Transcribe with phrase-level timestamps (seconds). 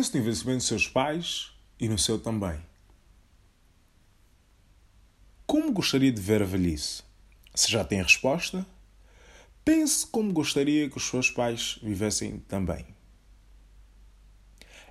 [0.00, 2.58] pense no envelhecimento dos seus pais e no seu também.
[5.46, 7.02] Como gostaria de ver a velhice?
[7.54, 8.64] Se já tem a resposta,
[9.62, 12.86] pense como gostaria que os seus pais vivessem também.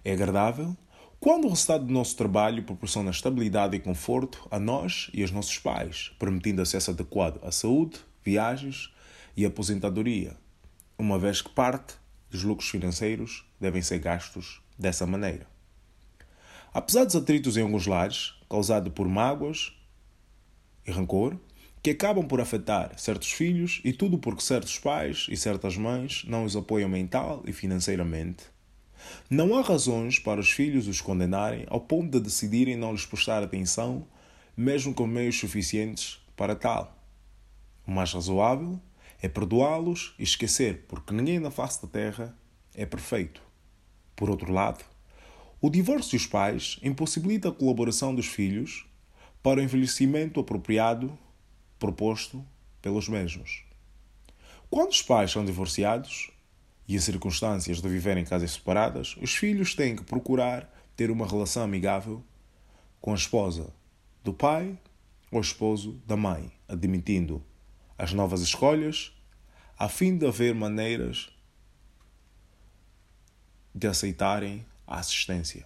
[0.05, 0.77] É agradável
[1.19, 5.57] quando o resultado do nosso trabalho proporciona estabilidade e conforto a nós e aos nossos
[5.57, 8.93] pais, permitindo acesso adequado à saúde, viagens
[9.35, 10.37] e aposentadoria,
[10.99, 11.95] uma vez que parte
[12.29, 15.47] dos lucros financeiros devem ser gastos dessa maneira.
[16.73, 19.73] Apesar dos atritos em alguns lares, causados por mágoas
[20.85, 21.37] e rancor,
[21.81, 26.43] que acabam por afetar certos filhos e tudo porque certos pais e certas mães não
[26.43, 28.43] os apoiam mental e financeiramente,
[29.29, 33.43] não há razões para os filhos os condenarem ao ponto de decidirem não lhes prestar
[33.43, 34.05] atenção,
[34.55, 36.97] mesmo com meios suficientes para tal.
[37.87, 38.79] O mais razoável
[39.21, 42.37] é perdoá-los e esquecer, porque ninguém na face da terra
[42.73, 43.41] é perfeito.
[44.15, 44.83] Por outro lado,
[45.61, 48.85] o divórcio dos pais impossibilita a colaboração dos filhos
[49.43, 51.17] para o envelhecimento apropriado
[51.77, 52.45] proposto
[52.81, 53.63] pelos mesmos.
[54.69, 56.31] Quando os pais são divorciados,
[56.87, 61.27] e em circunstâncias de viver em casas separadas, os filhos têm que procurar ter uma
[61.27, 62.23] relação amigável
[62.99, 63.71] com a esposa
[64.23, 64.77] do pai
[65.31, 67.43] ou esposo da mãe, admitindo
[67.99, 69.11] as novas escolhas,
[69.77, 71.29] a fim de haver maneiras
[73.75, 75.65] de aceitarem a assistência.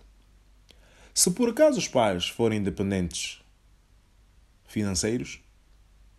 [1.14, 3.40] Se por acaso os pais forem independentes
[4.66, 5.42] financeiros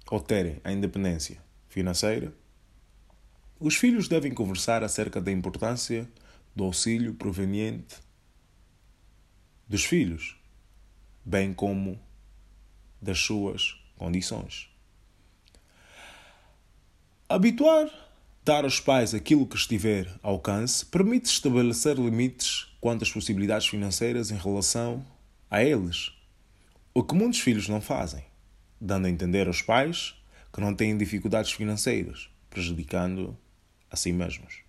[0.08, 1.36] ou terem a independência
[1.68, 2.32] financeira,
[3.58, 6.08] os filhos devem conversar acerca da importância
[6.54, 7.96] do auxílio proveniente
[9.68, 10.40] dos filhos,
[11.24, 12.00] bem como
[13.02, 14.73] das suas condições.
[17.34, 17.90] Habituar.
[18.44, 24.30] Dar aos pais aquilo que estiver ao alcance permite estabelecer limites quanto às possibilidades financeiras
[24.30, 25.04] em relação
[25.50, 26.12] a eles,
[26.94, 28.22] o que muitos filhos não fazem,
[28.80, 30.14] dando a entender aos pais
[30.52, 33.36] que não têm dificuldades financeiras, prejudicando
[33.90, 34.60] a si mesmos.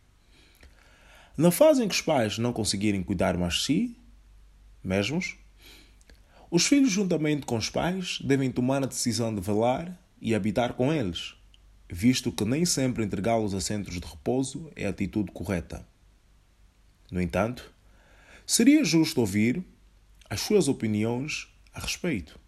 [1.38, 3.97] Na fase em que os pais não conseguirem cuidar mais de si
[4.84, 5.38] mesmos,
[6.50, 10.91] os filhos, juntamente com os pais, devem tomar a decisão de velar e habitar com
[10.91, 11.35] eles,
[11.90, 15.88] visto que nem sempre entregá-los a centros de repouso é a atitude correta.
[17.12, 17.73] No entanto,
[18.46, 19.63] seria justo ouvir
[20.29, 22.40] as suas opiniões a respeito.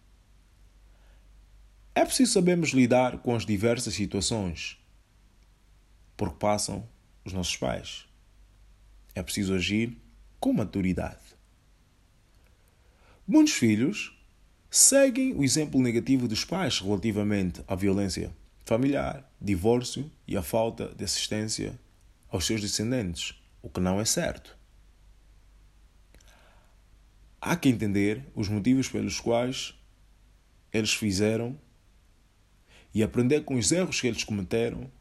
[1.94, 4.78] É preciso sabermos lidar com as diversas situações
[6.16, 6.88] por que passam
[7.24, 8.06] os nossos pais.
[9.14, 9.96] É preciso agir
[10.40, 11.36] com maturidade.
[13.26, 14.16] Muitos filhos
[14.70, 18.32] seguem o exemplo negativo dos pais relativamente à violência
[18.68, 21.80] familiar, divórcio e à falta de assistência
[22.28, 24.58] aos seus descendentes, o que não é certo.
[27.40, 29.74] Há que entender os motivos pelos quais
[30.70, 31.58] eles fizeram
[32.92, 34.92] e aprender com os erros que eles cometeram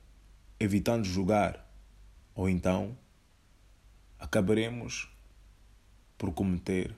[0.58, 1.70] evitando julgar,
[2.34, 2.98] ou então
[4.18, 5.10] acabaremos
[6.18, 6.96] por cometer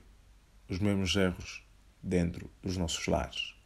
[0.68, 1.64] os mesmos erros
[2.00, 3.59] dentro dos nossos lares.